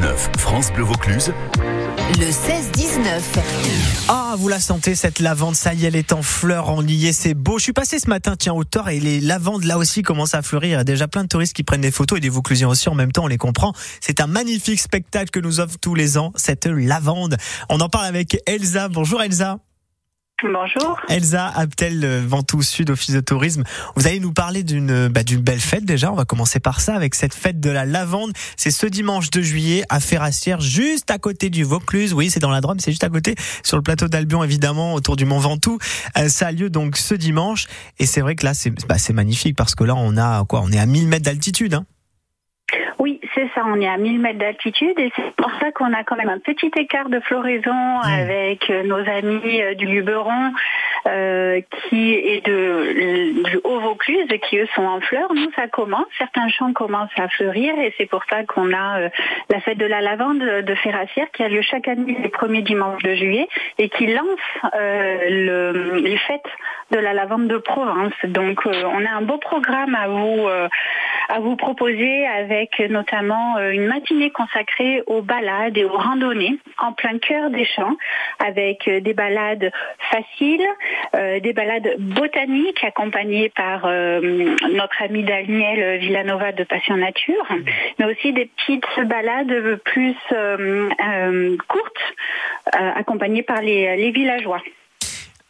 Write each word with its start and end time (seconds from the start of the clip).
16-19, 0.00 0.38
France 0.38 0.72
Bleu 0.72 0.84
Vaucluse. 0.84 1.32
Le 2.18 2.26
16-19. 2.26 3.20
Ah, 4.08 4.34
vous 4.38 4.48
la 4.48 4.58
sentez, 4.58 4.94
cette 4.94 5.20
lavande, 5.20 5.54
ça 5.54 5.74
y 5.74 5.84
est, 5.84 5.88
elle 5.88 5.96
est 5.96 6.12
en 6.12 6.22
fleurs, 6.22 6.70
en 6.70 6.80
liée, 6.80 7.12
c'est 7.12 7.34
beau. 7.34 7.58
Je 7.58 7.64
suis 7.64 7.72
passé 7.72 7.98
ce 7.98 8.08
matin, 8.08 8.34
tiens, 8.38 8.54
au 8.54 8.64
tort, 8.64 8.88
et 8.88 8.98
les 8.98 9.20
lavandes, 9.20 9.64
là 9.64 9.76
aussi, 9.76 10.02
commencent 10.02 10.34
à 10.34 10.42
fleurir. 10.42 10.70
Il 10.70 10.72
y 10.72 10.76
a 10.76 10.84
déjà 10.84 11.06
plein 11.06 11.24
de 11.24 11.28
touristes 11.28 11.54
qui 11.54 11.64
prennent 11.64 11.82
des 11.82 11.90
photos 11.90 12.18
et 12.18 12.20
des 12.20 12.30
Vauclusiens 12.30 12.68
aussi 12.68 12.88
en 12.88 12.94
même 12.94 13.12
temps, 13.12 13.24
on 13.24 13.28
les 13.28 13.36
comprend. 13.36 13.74
C'est 14.00 14.20
un 14.20 14.26
magnifique 14.26 14.80
spectacle 14.80 15.30
que 15.30 15.40
nous 15.40 15.60
offre 15.60 15.76
tous 15.78 15.94
les 15.94 16.16
ans, 16.16 16.32
cette 16.34 16.66
lavande. 16.66 17.36
On 17.68 17.80
en 17.80 17.88
parle 17.88 18.06
avec 18.06 18.38
Elsa. 18.46 18.88
Bonjour 18.88 19.22
Elsa. 19.22 19.58
Bonjour. 20.42 20.98
Elsa 21.08 21.48
Abtel, 21.48 22.02
euh, 22.04 22.22
Ventoux 22.26 22.62
Sud, 22.62 22.88
Office 22.90 23.14
de 23.14 23.20
tourisme. 23.20 23.62
Vous 23.94 24.06
allez 24.06 24.20
nous 24.20 24.32
parler 24.32 24.62
d'une 24.62 25.08
bah, 25.08 25.20
belle 25.22 25.60
fête 25.60 25.84
déjà. 25.84 26.10
On 26.10 26.14
va 26.16 26.24
commencer 26.24 26.60
par 26.60 26.80
ça 26.80 26.94
avec 26.94 27.14
cette 27.14 27.34
fête 27.34 27.60
de 27.60 27.68
la 27.68 27.84
lavande. 27.84 28.32
C'est 28.56 28.70
ce 28.70 28.86
dimanche 28.86 29.30
2 29.30 29.42
juillet 29.42 29.84
à 29.90 30.00
Ferrassière, 30.00 30.60
juste 30.60 31.10
à 31.10 31.18
côté 31.18 31.50
du 31.50 31.62
Vaucluse. 31.62 32.14
Oui, 32.14 32.30
c'est 32.30 32.40
dans 32.40 32.50
la 32.50 32.62
Drôme, 32.62 32.80
c'est 32.80 32.90
juste 32.90 33.04
à 33.04 33.10
côté, 33.10 33.34
sur 33.62 33.76
le 33.76 33.82
plateau 33.82 34.08
d'Albion 34.08 34.42
évidemment, 34.42 34.94
autour 34.94 35.16
du 35.16 35.26
Mont 35.26 35.40
Ventoux. 35.40 35.78
Euh, 36.16 36.28
ça 36.28 36.46
a 36.46 36.52
lieu 36.52 36.70
donc 36.70 36.96
ce 36.96 37.14
dimanche. 37.14 37.66
Et 37.98 38.06
c'est 38.06 38.22
vrai 38.22 38.34
que 38.34 38.46
là, 38.46 38.54
c'est 38.54 38.70
bah, 38.86 38.96
magnifique 39.12 39.56
parce 39.56 39.74
que 39.74 39.84
là, 39.84 39.94
on 39.94 40.16
a 40.16 40.44
quoi 40.46 40.62
On 40.64 40.72
est 40.72 40.78
à 40.78 40.86
1000 40.86 41.06
mètres 41.08 41.24
d'altitude. 41.24 41.74
Hein 41.74 41.84
c'est 43.40 43.50
ça, 43.54 43.66
on 43.66 43.80
est 43.80 43.88
à 43.88 43.96
1000 43.96 44.20
mètres 44.20 44.38
d'altitude 44.38 44.98
et 44.98 45.10
c'est 45.16 45.34
pour 45.36 45.50
ça 45.60 45.72
qu'on 45.72 45.92
a 45.92 46.04
quand 46.04 46.16
même 46.16 46.28
un 46.28 46.38
petit 46.38 46.70
écart 46.76 47.08
de 47.08 47.20
floraison 47.20 47.72
mmh. 47.72 48.02
avec 48.04 48.70
euh, 48.70 48.82
nos 48.82 48.98
amis 48.98 49.62
euh, 49.62 49.74
du 49.74 49.86
Luberon 49.86 50.52
euh, 51.06 51.60
qui 51.88 52.12
est 52.12 52.44
de, 52.46 53.42
du 53.44 53.60
Haut-Vaucluse 53.64 54.28
qui 54.48 54.58
eux 54.58 54.68
sont 54.74 54.84
en 54.84 55.00
fleurs. 55.00 55.32
Nous, 55.32 55.50
ça 55.56 55.68
commence, 55.68 56.06
certains 56.18 56.48
champs 56.48 56.72
commencent 56.72 57.08
à 57.16 57.28
fleurir 57.28 57.78
et 57.78 57.94
c'est 57.96 58.06
pour 58.06 58.22
ça 58.28 58.44
qu'on 58.44 58.74
a 58.74 59.08
la 59.48 59.60
fête 59.60 59.78
de 59.78 59.86
la 59.86 60.00
lavande 60.00 60.40
de 60.40 60.74
Ferrassière 60.74 61.30
qui 61.32 61.42
a 61.42 61.48
lieu 61.48 61.62
chaque 61.62 61.88
année 61.88 62.18
les 62.22 62.28
premiers 62.28 62.62
dimanches 62.62 63.02
de 63.02 63.14
juillet 63.14 63.48
et 63.78 63.88
qui 63.88 64.06
lance 64.08 64.72
le, 64.74 66.00
les 66.00 66.18
fêtes 66.18 66.42
de 66.90 66.98
la 66.98 67.14
lavande 67.14 67.48
de 67.48 67.56
Provence. 67.56 68.12
Donc 68.24 68.66
on 68.66 69.06
a 69.06 69.10
un 69.10 69.22
beau 69.22 69.38
programme 69.38 69.94
à 69.94 70.08
vous 70.08 70.48
à 71.30 71.38
vous 71.38 71.54
proposer 71.54 72.26
avec 72.26 72.80
notamment 72.90 73.56
euh, 73.56 73.70
une 73.70 73.86
matinée 73.86 74.30
consacrée 74.30 75.02
aux 75.06 75.22
balades 75.22 75.78
et 75.78 75.84
aux 75.84 75.96
randonnées 75.96 76.58
en 76.78 76.92
plein 76.92 77.18
cœur 77.18 77.50
des 77.50 77.64
champs 77.64 77.96
avec 78.44 78.88
euh, 78.88 79.00
des 79.00 79.14
balades 79.14 79.70
faciles, 80.10 80.66
euh, 81.14 81.38
des 81.38 81.52
balades 81.52 81.94
botaniques 81.98 82.82
accompagnées 82.82 83.48
par 83.50 83.86
notre 83.86 85.02
ami 85.02 85.22
Daniel 85.22 85.98
Villanova 85.98 86.52
de 86.52 86.64
Passion 86.64 86.96
Nature, 86.96 87.46
mais 87.98 88.06
aussi 88.06 88.32
des 88.32 88.46
petites 88.46 89.06
balades 89.06 89.80
plus 89.84 90.16
courtes 91.68 92.14
accompagnées 92.72 93.42
par 93.42 93.62
les 93.62 94.10
villageois. 94.10 94.60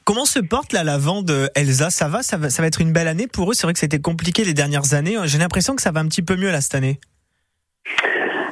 Comment 0.05 0.25
se 0.25 0.41
porte 0.41 0.73
la 0.73 0.85
lavande 0.85 1.51
Elsa? 1.55 1.91
Ça 1.91 2.09
va, 2.09 2.23
ça 2.23 2.37
va 2.37 2.51
Ça 2.51 2.63
va 2.63 2.69
être 2.69 2.81
une 2.81 2.93
belle 2.93 3.09
année 3.09 3.27
pour 3.27 3.51
eux? 3.51 3.55
C'est 3.55 3.67
vrai 3.67 3.73
que 3.73 3.79
c'était 3.79 4.01
compliqué 4.01 4.45
les 4.45 4.55
dernières 4.55 4.95
années. 4.95 5.17
J'ai 5.25 5.39
l'impression 5.39 5.77
que 5.77 5.83
ça 5.83 5.93
va 5.93 6.01
un 6.01 6.07
petit 6.07 6.23
peu 6.23 6.37
mieux 6.37 6.51
là 6.51 6.61
cette 6.61 6.75
année. 6.75 6.99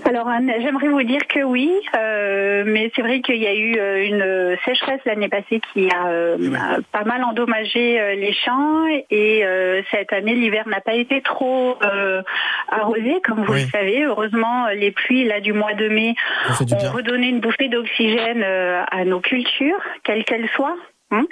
Alors 0.08 0.26
j'aimerais 0.62 0.88
vous 0.88 1.02
dire 1.02 1.20
que 1.28 1.40
oui, 1.40 1.70
euh, 1.94 2.64
mais 2.66 2.90
c'est 2.96 3.02
vrai 3.02 3.20
qu'il 3.20 3.36
y 3.36 3.46
a 3.46 3.54
eu 3.54 3.78
euh, 3.78 4.06
une 4.06 4.56
sécheresse 4.64 5.00
l'année 5.04 5.28
passée 5.28 5.60
qui 5.72 5.90
a 5.90 6.08
euh, 6.08 6.38
pas 6.92 7.04
mal 7.04 7.22
endommagé 7.24 8.16
les 8.16 8.32
champs 8.32 8.86
et 9.10 9.44
cette 9.90 10.12
année 10.14 10.34
l'hiver 10.34 10.66
n'a 10.66 10.80
pas 10.80 10.94
été 10.94 11.20
trop 11.20 11.76
arrosé 12.70 13.20
comme 13.22 13.44
vous 13.44 13.52
le 13.52 13.68
savez. 13.70 14.04
Heureusement 14.04 14.68
les 14.68 14.92
pluies 14.92 15.24
là 15.24 15.40
du 15.40 15.52
mois 15.52 15.74
de 15.74 15.88
mai 15.88 16.14
ont 16.48 16.90
redonné 16.90 17.28
une 17.28 17.40
bouffée 17.40 17.68
d'oxygène 17.68 18.42
à 18.42 19.04
nos 19.04 19.20
cultures, 19.20 19.80
quelles 20.04 20.24
qu'elles 20.24 20.48
soient. 20.56 20.76
Hein 21.10 21.24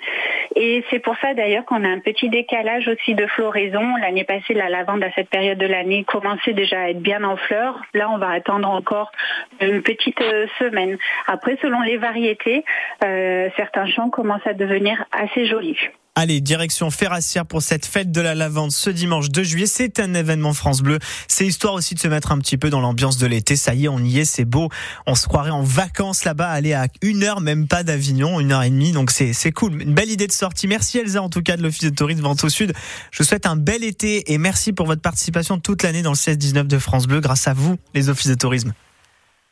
et 0.55 0.83
c'est 0.89 1.01
pour 1.01 1.17
ça 1.19 1.35
d'ailleurs 1.35 1.67
qu'on 1.67 1.85
a 1.85 1.89
un 1.89 1.99
petit 1.99 2.31
décalage 2.31 2.89
aussi 2.89 3.15
de 3.15 3.27
floraison. 3.27 3.83
L'année 4.01 4.25
passée, 4.25 4.55
la 4.55 4.71
lavande 4.71 5.05
à 5.05 5.13
cette 5.13 5.29
période 5.29 5.59
de 5.59 5.67
l'année 5.67 6.05
commençait 6.05 6.55
déjà 6.55 6.81
à 6.81 6.89
être 6.89 7.03
bien 7.03 7.23
en 7.25 7.37
fleurs. 7.37 7.83
Là, 7.93 8.09
on 8.11 8.17
va 8.17 8.31
attendre 8.31 8.71
encore 8.71 9.13
une 9.61 9.83
petite 9.83 10.21
euh, 10.23 10.47
semaine. 10.59 10.97
Après, 11.27 11.59
selon 11.61 11.83
les 11.83 11.99
variétés, 11.99 12.65
euh, 13.05 13.51
certains 13.57 13.87
champs 13.87 14.09
commencent 14.09 14.47
à 14.47 14.55
devenir 14.55 15.05
assez 15.13 15.45
jolis. 15.45 15.79
Allez, 16.19 16.41
direction 16.41 16.91
Ferrassière 16.91 17.45
pour 17.45 17.61
cette 17.61 17.85
fête 17.85 18.11
de 18.11 18.23
la 18.23 18.35
lavande 18.35 18.73
ce 18.73 18.89
dimanche 18.89 19.29
2 19.29 19.43
juillet. 19.43 19.67
C'est 19.67 20.01
un 20.01 20.15
événement 20.15 20.55
France 20.55 20.81
Bleu. 20.81 20.99
C'est 21.29 21.45
histoire 21.45 21.75
aussi 21.75 21.95
de 21.95 22.01
se 22.01 22.09
mettre 22.09 22.33
un 22.33 22.39
petit 22.39 22.57
peu 22.57 22.71
dans 22.71 22.81
l'ambiance 22.81 23.19
de 23.19 23.27
l'été. 23.27 23.55
Ça 23.55 23.75
y 23.75 23.85
est, 23.85 23.89
on 23.89 23.99
y 23.99 24.21
est, 24.21 24.25
c'est 24.25 24.47
beau. 24.47 24.71
On 25.07 25.15
se 25.15 25.29
croirait 25.29 25.51
en 25.51 25.63
vacances 25.63 26.25
là-bas, 26.25 26.49
aller 26.49 26.73
à 26.73 26.87
une 27.03 27.23
heure, 27.23 27.43
même 27.43 27.69
pas 27.69 27.83
d'Avignon, 27.83 28.41
une 28.41 28.53
heure 28.53 28.63
et 28.63 28.71
demie. 28.71 28.93
Donc 28.93 29.11
c'est, 29.11 29.35
c'est 29.35 29.53
cool. 29.53 29.83
Une 29.83 29.93
belle 29.93 30.11
idée 30.11 30.27
de 30.27 30.33
sortie. 30.33 30.67
Merci 30.67 30.97
Elsa, 30.97 31.21
en 31.21 31.29
tout 31.29 31.43
cas, 31.43 31.59
de 31.59 31.63
l'Office 31.63 31.85
de 31.85 31.95
tourisme 31.95 32.23
Vente 32.23 32.43
au 32.45 32.49
Sud. 32.49 32.73
Je 33.11 33.19
vous 33.19 33.29
souhaite 33.29 33.45
un 33.45 33.57
bel 33.57 33.85
été 33.85 34.33
et 34.33 34.39
merci 34.39 34.73
pour 34.73 34.87
votre 34.87 35.03
participation 35.03 35.59
toute 35.59 35.83
l'année 35.83 36.01
dans 36.01 36.13
le 36.13 36.17
16-19 36.17 36.67
de 36.67 36.79
France 36.79 37.07
Bleu 37.07 37.21
grâce 37.21 37.47
à 37.47 37.53
vous, 37.53 37.77
les 37.93 38.09
offices 38.09 38.31
de 38.31 38.37
tourisme. 38.37 38.73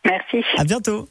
Merci. 0.06 0.42
À 0.56 0.64
bientôt. 0.64 1.10